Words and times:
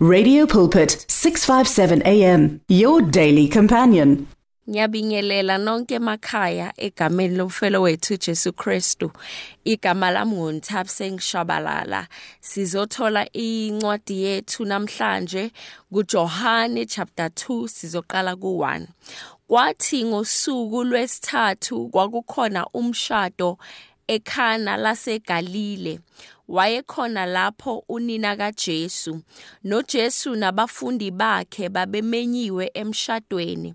Radio 0.00 0.46
Pulpit 0.46 1.04
657 1.08 2.02
AM 2.06 2.60
your 2.68 3.02
daily 3.02 3.48
companion. 3.48 4.28
Ngiyabingelela 4.68 5.58
nonke 5.58 5.94
emakhaya 5.94 6.72
egameni 6.76 7.36
lomfelo 7.36 7.82
wethu 7.82 8.16
Jesu 8.16 8.52
Kristu. 8.52 9.10
Igama 9.64 10.10
lami 10.10 10.36
nguNthapse 10.36 11.10
ngishabalala. 11.10 12.06
Sizothola 12.40 13.32
incwadi 13.32 14.22
yethu 14.22 14.64
namhlanje 14.64 15.50
kuJohane 15.92 16.86
chapter 16.86 17.26
2 17.26 17.68
sizoqala 17.68 18.36
ku1. 18.36 18.86
Kwathi 19.48 20.04
ngosuku 20.04 20.84
lwesithathu 20.84 21.88
kwakukhona 21.88 22.66
umshado 22.66 23.58
ekhana 24.08 24.76
laseGalile 24.76 26.00
wayekhona 26.48 27.26
lapho 27.26 27.84
unina 27.88 28.36
kaJesu. 28.36 29.20
noJesu 29.64 30.36
nabafundi 30.36 31.10
bakhe 31.10 31.68
babemenyiwe 31.68 32.70
emshadweni. 32.74 33.74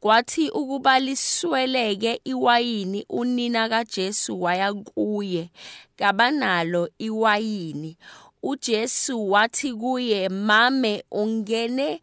Kwathi 0.00 0.50
ukuba 0.50 1.00
lisweleke 1.00 2.20
iwayini 2.24 3.04
unina 3.08 3.68
kaJesu 3.68 4.42
waya 4.42 4.72
kuye 4.74 5.50
kabanalo 5.96 6.88
iwayini. 6.98 7.96
uJesu 8.42 9.30
wathi 9.30 9.72
kuye 9.74 10.28
mame 10.28 11.04
ungene 11.10 12.00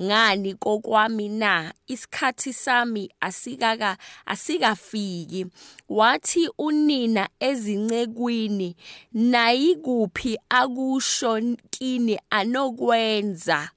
ngani 0.00 0.54
kokwami 0.54 1.28
na? 1.28 1.72
Isikhathi 1.86 2.52
sami 2.52 3.10
asikaka 3.20 3.96
asikafiki. 4.26 5.46
Wathi 5.88 6.48
unina 6.58 7.28
ezincekwini 7.40 8.76
nayikuphi 9.12 10.38
akusho 10.48 11.40
kini 11.70 12.20
anokwenza? 12.30 13.70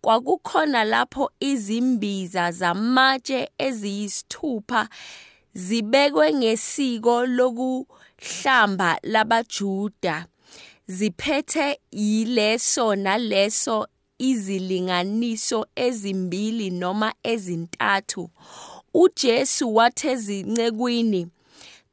Kwakukhona 0.00 0.84
lapho 0.84 1.30
izimbiza 1.40 2.52
zamatshe 2.52 3.50
eziyisithupha 3.58 4.88
zibekwe 5.54 6.34
ngesiko 6.34 7.26
lokuhlamba 7.26 8.98
labaJuda. 9.02 10.26
Ziphethe 10.86 11.80
yileso 11.92 12.96
naleso 12.96 13.86
izilinganiso 14.28 15.66
ezimbili 15.76 16.70
noma 16.70 17.14
ezintathu. 17.22 18.30
uJesu 18.94 19.74
wathezincekwini 19.74 21.26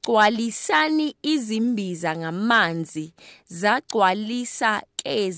gcwalisani 0.04 1.16
izimbiza 1.22 2.18
ngamanzi 2.18 3.14
zagcwalisa 3.48 4.82
ke 4.96 5.32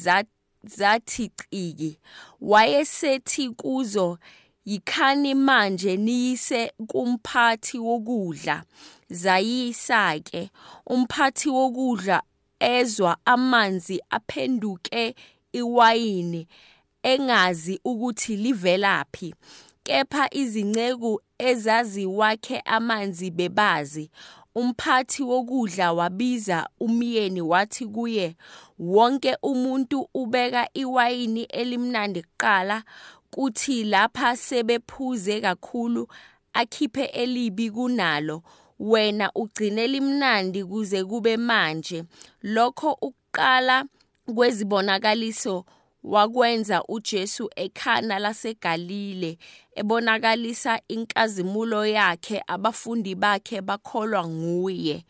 zathi 0.63 1.31
ciki. 1.49 1.99
Wayesethi 2.41 3.49
kuzo 3.49 4.19
yikhani 4.65 5.33
manje 5.35 5.97
niyise 5.97 6.71
kumphathi 6.87 7.79
wokudla 7.79 8.63
zayisa 9.09 10.19
ke. 10.19 10.49
Umphathi 10.85 11.49
wokudla 11.49 12.23
ezwa 12.59 13.17
amanzi 13.25 14.01
aphenduke 14.09 15.15
iwayini. 15.53 16.47
Engazi 17.03 17.79
ukuthi 17.83 18.35
livelaphi 18.35 19.35
kepha 19.83 20.27
izinceku 20.31 21.21
ezaziwakhe 21.37 22.59
amanzi 22.65 23.31
bebazi 23.31 24.11
umphathi 24.55 25.23
wokudla 25.23 25.93
wabiza 25.93 26.69
umyeni 26.79 27.41
wathi 27.41 27.85
kuye 27.85 28.35
wonke 28.79 29.37
umuntu 29.43 30.09
ubeka 30.13 30.69
iwayini 30.73 31.43
elimnandi 31.43 32.21
kuqala 32.23 32.83
kuthi 33.31 33.83
lapha 33.83 34.37
sebephuze 34.37 35.41
kakhulu 35.41 36.07
akhiphe 36.53 37.03
elibi 37.03 37.71
kunalo 37.71 38.43
wena 38.79 39.31
ugcine 39.35 39.87
limnandi 39.87 40.65
kuze 40.65 41.03
kube 41.03 41.37
manje. 41.37 42.03
Lokho 42.41 42.91
ukuqala 43.01 43.85
kwezibonakaliso 44.35 45.65
wakwenza 46.03 46.83
uJesu 46.83 47.49
ekhana 47.55 48.19
laseGalile 48.19 49.37
ebonakalisa 49.75 50.81
inkazimulo 50.87 51.85
yakhe 51.85 52.43
abafundi 52.47 53.15
bakhe 53.15 53.61
bakholwa 53.61 54.27
nguye. 54.27 55.05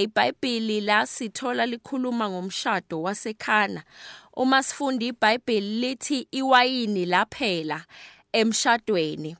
iBhayibheli 0.00 0.80
la 0.80 1.06
sithola 1.06 1.66
likhuluma 1.66 2.30
ngomshado 2.30 3.02
wasekhana. 3.02 3.82
Uma 4.36 4.62
sifunda 4.62 5.06
iBhayibheli 5.06 5.80
lithi 5.80 6.28
iwayini 6.30 7.06
laphela 7.06 7.84
emshadweni. 8.32 9.36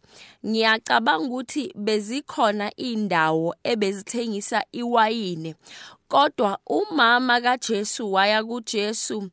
Ngiyacabanga 0.46 1.26
ukuthi 1.26 1.72
bezikhona 1.76 2.76
indawo 2.76 3.54
ebezithengisa 3.64 4.64
iwayini 4.72 5.54
kodwa 6.12 6.58
umama 6.66 7.40
kaJesu 7.40 8.12
waya 8.12 8.44
kuJesu 8.44 9.30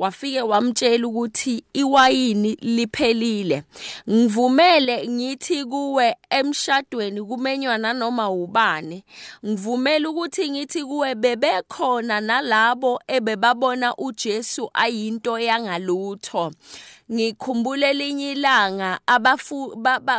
wafike 0.00 0.42
wamtshela 0.42 1.06
ukuthi 1.06 1.64
iwayini 1.72 2.58
liphelile. 2.60 3.62
Ngivumele 4.10 5.08
ngithi 5.08 5.64
kuwe 5.64 6.16
emshadweni 6.30 7.22
kumenywa 7.22 7.78
nanoma 7.78 8.30
ubani. 8.30 9.04
Ngivumela 9.46 10.10
ukuthi 10.10 10.50
ngithi 10.50 10.84
kuwe 10.84 11.14
bebekhona 11.14 12.20
nalabo 12.20 13.00
ebebabona 13.06 13.96
uJesu 13.96 14.70
ayinto 14.74 15.38
yangalutho. 15.38 16.52
Ngikhumbule 17.12 17.90
elinye 17.90 18.32
ilanga 18.32 19.00
abafu 19.06 19.76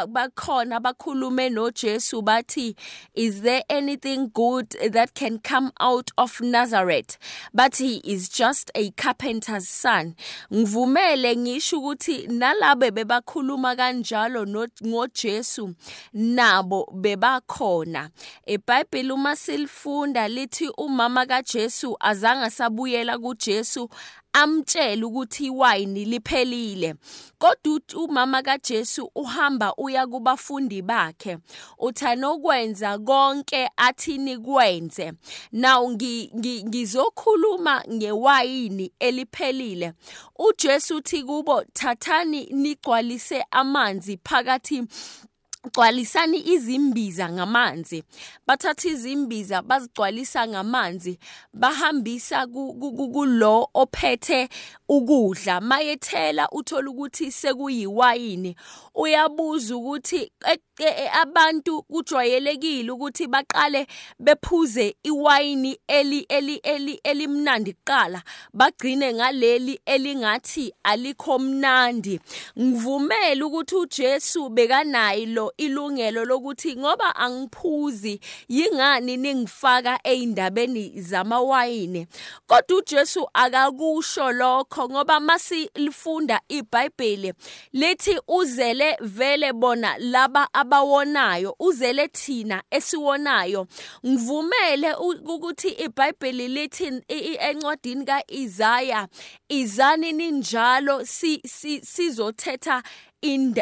bakhona 0.07 0.79
bakhulume 0.79 1.49
noJesu 1.49 2.21
bathi 2.21 2.75
is 3.15 3.41
there 3.41 3.63
anything 3.69 4.27
good 4.33 4.69
that 4.91 5.13
can 5.13 5.39
come 5.39 5.71
out 5.79 6.11
of 6.17 6.41
Nazareth? 6.41 7.17
But 7.53 7.77
he 7.77 7.97
is 8.03 8.29
just 8.29 8.71
a 8.75 8.91
carpenter's 8.91 9.67
son. 9.67 10.15
Ngivumele 10.53 11.35
ngisho 11.35 11.77
ukuthi 11.79 12.27
nalabe 12.27 12.91
bebakhuluma 12.91 13.75
kanjalo 13.75 14.45
ngoJesu 14.85 15.75
nabo 16.13 16.93
bebakhona. 16.93 18.09
eBhayibheli 18.45 19.11
uma 19.11 19.35
silifunda 19.35 20.27
lithi 20.27 20.69
umama 20.77 21.25
kaJesu 21.25 21.97
azange 21.99 22.49
sabuyela 22.49 23.17
kuJesu 23.17 23.89
amtshela 24.33 25.07
ukuthi 25.07 25.45
iwayini 25.45 26.05
liphelile. 26.05 26.95
Kodwa 27.37 27.81
umama 27.95 28.41
kaJesu 28.41 29.11
uhamba 29.15 29.75
uya 29.75 30.07
kubafundi 30.07 30.81
bakhe 30.81 31.37
uthanokwenza 31.79 32.99
konke 32.99 33.69
athini 33.77 34.37
kwenze. 34.37 35.13
Now 35.51 35.91
ngizokhuluma 35.91 37.83
ngewayini 37.91 38.91
eliphelile. 38.99 39.93
uJesu 40.39 40.95
uthi 40.97 41.23
kubo 41.23 41.63
thathani 41.73 42.45
nigcwalise 42.51 43.45
amanzi 43.51 44.17
phakathi 44.23 44.83
gcwalisani 45.63 46.37
izimbiza 46.53 47.29
ngamanzi. 47.29 48.03
Bathatha 48.47 48.89
izimbiza 48.89 49.61
bazigcwalisa 49.61 50.47
ngamanzi 50.47 51.19
bahambisa 51.53 52.47
kulo 52.47 53.69
ophethe 53.73 54.49
ukudla. 54.89 55.61
Mayethela 55.61 56.49
uthola 56.51 56.89
ukuthi 56.89 57.31
sekuyiwayini. 57.31 58.55
Uyabuza 58.95 59.75
ukuthi 59.75 60.31
abantu 61.21 61.81
kujwayelekile 61.81 62.91
ukuthi 62.91 63.27
baqale 63.27 63.87
bephuze 64.19 64.95
iwayini 65.03 65.79
eli 65.87 66.25
eli 66.29 66.55
eli 66.63 66.99
elimnandi 67.03 67.73
kuqala. 67.73 68.23
Bagcine 68.53 69.13
ngaleli 69.13 69.79
elingathi 69.85 70.73
alikho 70.83 71.39
mnandi. 71.39 72.19
Ngivumela 72.59 73.45
ukuthi 73.45 73.75
uJesu 73.75 74.49
bekanayilo 74.49 75.53
ilungelo 75.57 76.25
lokuthi 76.25 76.75
ngoba 76.75 77.15
angiphuzi 77.15 78.19
yingani 78.49 79.17
ningifaka 79.17 79.99
eindabeni 80.03 81.01
zamawayini? 81.01 82.07
Kodwa 82.47 82.77
uJesu 82.77 83.29
akakusho 83.33 84.31
lokho 84.31 84.89
ngoba 84.89 85.19
masilifunda 85.19 86.41
iBhayibheli 86.49 87.33
lithi 87.73 88.19
uzele 88.27 88.97
vele 89.01 89.53
bona 89.53 89.97
laba 89.97 90.53
abawonayo 90.71 91.55
uzele 91.59 92.07
thina 92.07 92.63
esiwonayo. 92.71 93.67
Ngivumele 94.05 94.93
ukuthi 94.93 95.69
iBhayibheli 95.69 96.47
lithi 96.47 97.01
encwadini 97.39 98.05
kaIsaya 98.05 99.07
izani 99.49 100.11
ninjalo 100.11 101.05
sizothetha 101.83 102.83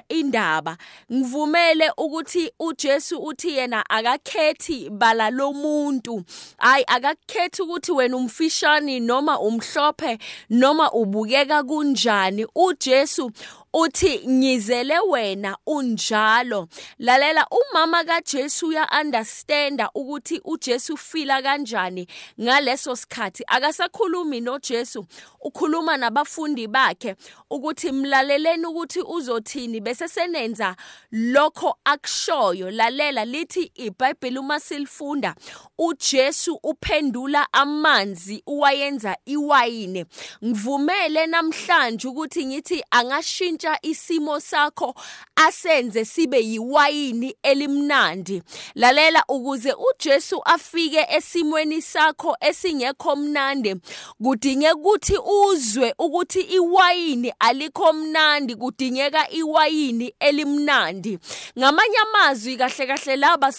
indaba. 0.09 0.77
Ngivumele 1.13 1.91
ukuthi 1.97 2.51
uJesu 2.59 3.17
uthi 3.17 3.57
yena 3.57 3.89
akakhethi 3.89 4.89
bala 4.89 5.29
lomuntu 5.29 6.23
hayi 6.57 6.83
akakhethi 6.87 7.61
ukuthi 7.61 7.91
wena 7.91 8.17
umfishani 8.17 8.99
noma 8.99 9.39
umhlophe 9.39 10.17
noma 10.49 10.91
ubukeka 10.91 11.63
kunjani. 11.63 12.47
uJesu 12.55 13.31
uthi 13.73 14.27
ngizele 14.27 14.99
wena 14.99 15.57
unjalo. 15.65 16.67
Lalela 16.99 17.47
umama 17.51 18.03
kaJesu 18.03 18.67
uya 18.67 18.87
understanda 19.01 19.89
ukuthi 19.95 20.41
uJesu 20.45 20.97
fila 20.97 21.41
kanjani 21.41 22.07
ngaleso 22.41 22.95
sikhathi. 22.95 23.43
Akasakhulumi 23.47 24.41
noJesu 24.41 25.05
ukhuluma 25.41 25.97
nabafundi 25.97 26.67
bakhe 26.67 27.15
ukuthi 27.49 27.91
mlaleleni 27.91 28.65
ukuthi 28.65 29.01
uzothini? 29.01 29.79
Bese 29.81 30.07
senenza 30.07 30.75
lokho 31.11 31.77
akushoyo. 31.85 32.71
Lalela 32.71 33.25
lithi 33.25 33.71
iBhayibheli 33.75 34.39
uma 34.39 34.59
silifunda 34.59 35.35
uJesu 35.77 36.59
uphendula 36.63 37.53
amanzi 37.53 38.43
uwayenza 38.47 39.17
iwayini. 39.25 40.05
Ngivumele 40.45 41.27
namhlanje 41.27 42.07
ukuthi 42.07 42.45
ngithi 42.45 42.83
angashintsha 42.91 43.58
isimo 43.81 44.39
sakho 44.39 44.95
asenze 45.35 46.05
sibe 46.05 46.39
yiwayini 46.39 47.35
elimnandi. 47.43 48.43
Lalela 48.75 49.23
ukuze 49.27 49.73
uJesu 49.73 50.41
afike 50.45 51.07
esimweni 51.09 51.81
sakho 51.81 52.37
esingekho 52.41 53.15
mnandi. 53.15 53.75
Kudingeka 54.23 54.75
ukuthi 54.75 55.17
uzwe 55.17 55.93
ukuthi 55.99 56.41
iwayini 56.41 57.33
alikho 57.39 57.93
mnandi 57.93 58.55
kudingeka 58.55 59.31
iwayini 59.31 60.13
elimnandi. 60.19 61.19
Ngamanye 61.59 61.97
amazwi 61.97 62.57
kahle 62.57 62.87
kahle 62.87 63.15
laba 63.15 63.53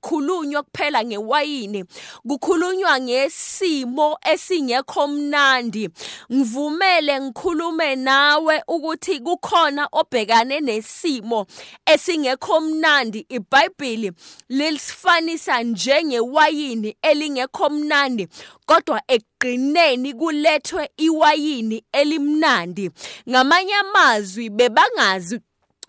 khulunywa 0.00 0.62
kuphela 0.62 1.04
ngewayini. 1.04 1.84
Kukhulunywa 2.28 3.00
ngesimo 3.00 4.18
esingekho 4.32 5.08
mnandi. 5.08 5.88
Ngivumele 6.32 7.20
ngikhulume 7.20 7.96
nawe 7.96 8.62
ukuthi 8.68 9.20
kukhona 9.28 9.88
obhekane 9.92 10.60
nesimo 10.60 11.46
esingekho 11.86 12.60
mnandi. 12.60 13.26
iBhayibheli 13.28 14.12
lisifanisa 14.48 15.62
njengewayini 15.62 16.96
elingekho 17.02 17.70
mnandi 17.70 18.28
kodwa 18.66 19.02
ekugqineni 19.08 20.14
kulethwe 20.14 20.90
iwayini 20.96 21.84
elimnandi. 21.92 22.90
Ngamanye 23.28 23.74
amazwi 23.74 24.50
bebangazi 24.50 25.40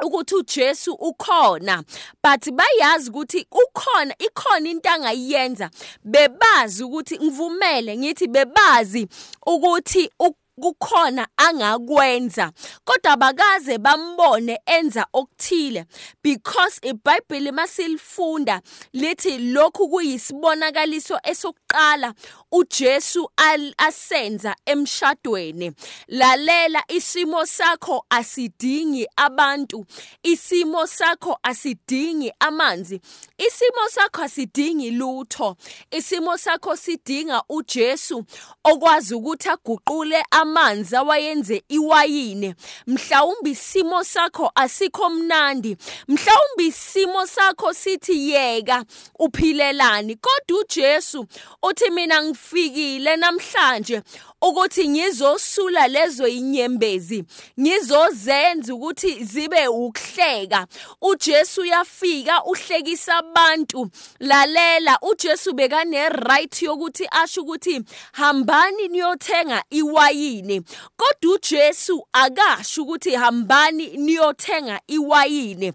ukuthi 0.06 0.36
uJesu 0.36 0.94
ukhona 0.94 1.84
but 2.24 2.52
bayazi 2.52 3.10
ukuthi 3.10 3.48
ukhona 3.52 4.16
ikhona 4.20 4.70
into 4.70 4.90
angayenza. 4.90 5.70
Bebazi 6.04 6.84
ukuthi 6.84 7.18
ngivumele 7.20 7.98
ngithi 7.98 8.28
bebazi 8.28 9.08
ukuthi 9.46 10.12
kukhona 10.60 11.28
angakwenza. 11.38 12.52
Kodwa 12.86 13.18
bakaze 13.18 13.78
bambone 13.78 14.60
enza 14.66 15.06
okuthile 15.14 15.86
because 16.24 16.80
iBhayibheli 16.84 17.52
masilifunda 17.52 18.62
lithi 18.94 19.38
lokhu 19.38 19.90
kuyisibonakaliso 19.90 21.20
esokuqala 21.24 22.14
uJesu 22.52 23.32
asenza 23.78 24.56
emshadweni. 24.66 25.72
Lalela 26.08 26.84
isimo 26.88 27.46
sakho 27.46 28.06
asidingi 28.10 29.08
abantu 29.16 29.86
isimo 30.24 30.88
sakho 30.88 31.40
asidingi 31.44 32.32
amanzi 32.40 33.02
isimo 33.38 33.90
sakho 33.90 34.22
asidingi 34.22 34.92
lutho 34.92 35.56
isimo 35.92 36.38
sakho 36.38 36.76
sidinga 36.76 37.44
uJesu 37.50 38.24
okwazi 38.64 39.16
ukuthi 39.16 39.50
aguqule 39.50 40.24
amanzi 40.50 40.96
awayenze 40.96 41.64
iwayini. 41.70 42.56
Mhlawumbe 42.88 43.50
isimo 43.50 44.04
sakho 44.04 44.52
asikho 44.56 45.10
mnandi. 45.10 45.78
Mhlawumbe 46.08 46.66
isimo 46.66 47.26
sakho 47.28 47.74
sithi 47.74 48.30
yeka 48.30 48.86
uphilelani. 49.20 50.16
Kodwa 50.16 50.62
uJesu 50.62 51.26
uthi 51.64 51.90
mina 51.92 52.24
ngifikile 52.24 53.16
namhlanje. 53.16 54.02
Ukuthi 54.42 54.90
ngizosula 54.90 55.88
lezo 55.88 56.28
inyembezi 56.28 57.24
ngizozenza 57.60 58.74
ukuthi 58.76 59.24
zibe 59.24 59.68
ukuhleka. 59.68 60.68
uJesu 61.02 61.62
uyafika 61.62 62.44
uhlekisa 62.46 63.18
abantu 63.18 63.90
lalela. 64.20 65.00
uJesu 65.02 65.54
bekane 65.54 66.10
right 66.10 66.62
yokuthi 66.62 67.08
asho 67.12 67.42
ukuthi 67.42 67.82
hambani 68.12 68.88
niyothenga 68.88 69.64
iwayini. 69.70 70.62
Kodwa 70.98 71.36
uJesu 71.36 72.08
akasho 72.14 72.84
ukuthi 72.84 73.16
hambani 73.16 73.88
niyothenga 73.98 74.82
iwayini. 74.88 75.74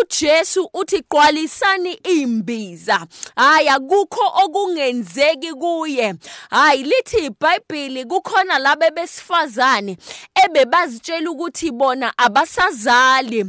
uJesu 0.00 0.70
uthi 0.74 1.02
qwalisani 1.02 1.92
imbiza. 1.92 3.06
Hayi 3.36 3.68
akukho 3.68 4.32
okungenzeki 4.44 5.52
kuye. 5.52 6.14
Hayi 6.50 6.82
lithi 6.82 7.24
iBhayibheli 7.24 7.99
kukhona 8.04 8.58
laba 8.58 8.90
besifazane 8.90 9.96
ebebazitshela 10.44 11.30
ukuthi 11.30 11.70
bona 11.70 12.12
abasazali. 12.16 13.44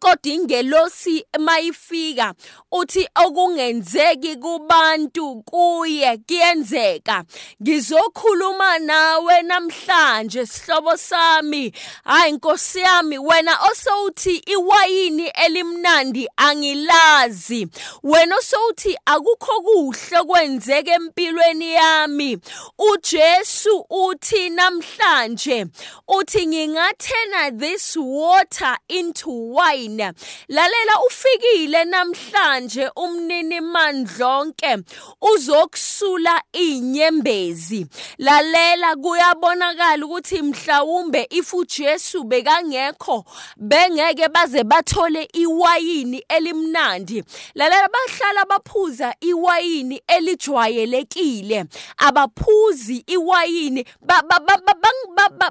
Kodwa 0.00 0.32
ingelosi 0.34 1.26
mayifika 1.38 2.34
uthi 2.72 3.08
okungenzeki 3.14 4.36
kubantu 4.36 5.42
kuye 5.42 6.16
kuyenzeka. 6.16 7.24
Ngizokhuluma 7.62 8.78
nawe 8.78 9.42
namhlanje 9.42 10.46
sihlobo 10.46 10.96
sami. 10.96 11.72
Hayi 12.04 12.30
inkosi 12.30 12.80
yami 12.80 13.18
wena 13.18 13.58
osowuthi 13.70 14.36
iwayini 14.36 15.26
elimnandi 15.44 16.28
angilazi. 16.36 17.68
Wena 18.02 18.36
osowuthi 18.36 18.96
akukho 19.06 19.60
kuhle 19.62 20.22
kwenzeke 20.26 20.90
empilweni 20.90 21.72
yami. 21.72 22.38
uJesu 22.78 23.86
uthi 23.90 24.50
namhlanje 24.50 25.66
uthi 26.08 26.46
ngingathena 26.46 27.50
this 27.58 27.96
water 27.96 28.78
into 28.88 29.30
wine. 29.54 29.81
Wine 29.82 30.12
lalela 30.48 31.00
ufikile 31.06 31.84
namhlanje 31.84 32.90
umnini 32.96 33.60
mandlonke 33.60 34.78
uzokusula 35.20 36.42
inyembezi 36.52 37.86
lalela 38.18 38.96
kuyabonakala 38.96 40.06
ukuthi 40.06 40.42
mhlawumbe 40.42 41.26
if 41.30 41.54
uJesu 41.54 42.24
bekangekho 42.24 43.24
bengeke 43.56 44.28
baze 44.28 44.64
bathole 44.64 45.28
iwayini 45.32 46.24
elimnandi 46.28 47.24
lalela 47.54 47.88
bahlala 47.88 48.44
baphuza 48.44 49.14
iwayini 49.20 50.02
elijwayelekile 50.06 51.64
abaphuzi 51.96 53.04
iwayini 53.06 53.86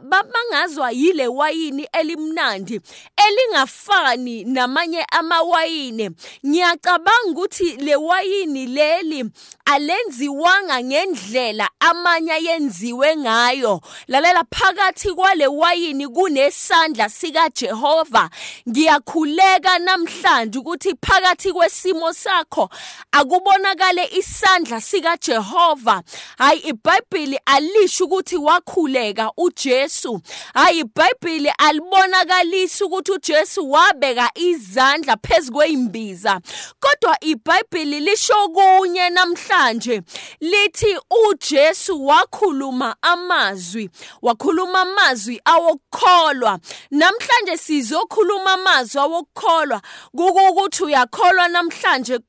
bangazwa 0.09 0.91
yile 0.91 1.27
wayini 1.27 1.87
elimnandi 1.93 2.81
elingafani 3.27 4.20
namanye 4.45 5.03
amawayini. 5.03 6.09
Ngiyacabanga 6.45 7.29
ukuthi 7.31 7.75
le 7.77 7.95
wayini 7.95 8.65
leli 8.65 9.25
alenziwanga 9.71 10.83
ngendlela 10.83 11.69
amanye 11.79 12.33
yenziwe 12.41 13.17
ngayo. 13.17 13.81
Lalela 14.07 14.43
phakathi 14.51 15.13
kwale 15.13 15.47
wayini 15.47 16.07
kunesandla 16.07 17.09
sika 17.09 17.49
Jehova 17.49 18.29
ngiyakhuleka 18.69 19.79
namhlanje 19.79 20.59
ukuthi 20.59 20.95
phakathi 21.01 21.53
kwesimo 21.53 22.13
sakho 22.13 22.69
akubonakale 23.11 24.09
isandla 24.17 24.81
sika 24.81 25.17
Jehova 25.17 26.03
hayi 26.37 26.59
iBhayibheli 26.59 27.39
alisho 27.45 28.05
ukuthi 28.05 28.37
wakhuleka 28.37 29.31
uJesu. 29.37 30.21
Hayi 30.53 30.79
iBhayibheli 30.79 31.51
alibonakalisa 31.57 32.85
ukuthi 32.85 33.11
uJesu 33.11 33.71
wabeka 33.71 34.31
izandla 34.35 35.17
phezukwembiza 35.17 36.39
kodwa 36.79 37.17
iBhayibheli 37.23 37.99
lisho 37.99 38.49
kunye 38.49 39.09
namhlanje 39.61 40.01
lithi 40.41 40.97
uJesu 41.29 42.05
wakhuluma 42.05 42.95
amazwi 43.01 43.89
wakhuluma 44.21 44.81
amazwi 44.81 45.41
awokukholwa. 45.45 46.59
Namhlanje 46.91 47.57
sizokhuluma 47.57 48.53
amazwi 48.53 49.01
awokukholwa 49.01 49.81
kukuthi 50.15 50.83
uyakholwa 50.83 51.47
namhlanje 51.47 52.19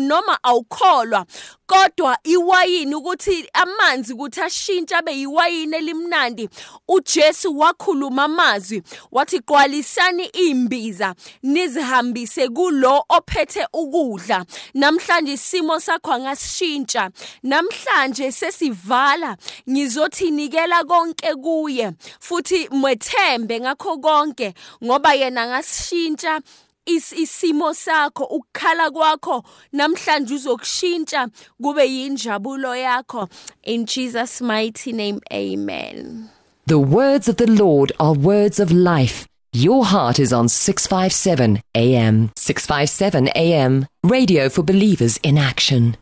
noma 0.00 0.38
awukholwa. 0.42 1.26
Kodwa 1.70 2.18
iwayini 2.24 2.94
ukuthi 2.94 3.48
amanzi 3.52 4.12
ukuthi 4.12 4.40
ashintshe 4.40 4.96
abe 4.96 5.12
yiwayini 5.12 5.76
elimnandi 5.76 6.48
uJesu 6.88 7.58
wakhuluma 7.58 8.24
amazwi 8.24 8.82
wathi 9.12 9.40
qwalisani 9.40 10.24
imbiza 10.24 11.14
nizihambise 11.42 12.48
kulo 12.48 13.04
ophethe 13.08 13.66
ukudla. 13.72 14.44
Namhlanje 14.74 15.32
isimo 15.32 15.80
sakho 15.80 16.12
angasishintsha 16.12 17.10
namhlanje 17.42 18.32
sesivala 18.32 19.36
ngizothi 19.70 20.30
nikela 20.30 20.84
konke 20.84 21.34
kuye 21.34 21.92
futhi 22.20 22.68
mwethembe 22.68 23.60
ngakho 23.60 23.98
konke 23.98 24.54
ngoba 24.84 25.14
yena 25.14 25.46
ngasishintsha 25.46 26.40
isimo 26.86 27.74
sakho 27.74 28.24
ukukhala 28.24 28.90
kwakho 28.90 29.44
namhlanje 29.72 30.34
uzokushintsha 30.34 31.28
kube 31.62 31.86
yinjabulo 31.86 32.76
yakho. 32.76 33.28
In 33.62 33.86
Jesus 33.86 34.40
mighty 34.40 34.92
name 34.92 35.20
amen. 35.32 36.28
The 36.66 36.78
words 36.78 37.28
of 37.28 37.36
the 37.36 37.50
Lord 37.50 37.92
are 37.98 38.14
words 38.14 38.60
of 38.60 38.70
life. 38.70 39.26
Your 39.52 39.84
heart 39.84 40.20
is 40.20 40.32
on 40.32 40.48
657 40.48 41.60
AM 41.74 42.30
657 42.36 43.28
AM 43.34 43.86
radio 44.04 44.48
for 44.48 44.62
believers 44.62 45.18
in 45.24 45.36
action 45.36 45.96